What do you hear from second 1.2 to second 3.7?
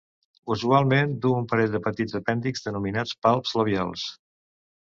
du un parell de petits apèndixs denominats palps